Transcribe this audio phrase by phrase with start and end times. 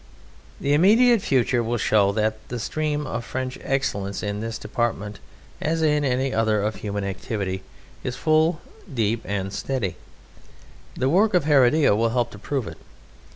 [0.59, 5.19] The immediate future will show that the stream of French excellence in this department,
[5.61, 7.61] as in any other of human activity,
[8.03, 8.61] is full,
[8.91, 9.97] deep, and steady.
[10.97, 12.79] The work of Heredia will help to prove it.